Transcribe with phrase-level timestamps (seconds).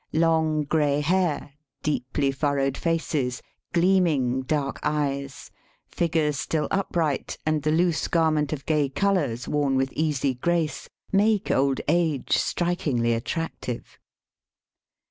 [0.13, 1.53] Long grey hair,
[1.83, 5.51] deeply furrowed faces, gleaming dark eyes,
[5.89, 11.51] figures still upright, and the loose garment of gay colours worn with easy grace, make
[11.51, 13.99] old age strikingly attractive.